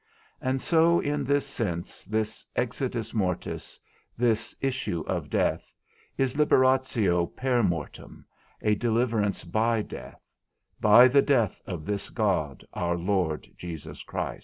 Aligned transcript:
And 0.41 0.59
so 0.63 0.99
in 0.99 1.23
this 1.25 1.45
sense, 1.45 2.05
this 2.05 2.43
exitus 2.55 3.13
mortis, 3.13 3.79
this 4.17 4.55
issue 4.59 5.01
of 5.05 5.29
death, 5.29 5.71
is 6.17 6.33
liberatio 6.35 7.27
per 7.35 7.61
mortem, 7.61 8.25
a 8.63 8.73
deliverance 8.73 9.43
by 9.43 9.83
death, 9.83 10.19
by 10.79 11.07
the 11.07 11.21
death 11.21 11.61
of 11.67 11.85
this 11.85 12.09
God, 12.09 12.65
our 12.73 12.97
Lord 12.97 13.41
Christ 13.43 13.57
Jesus. 13.59 14.03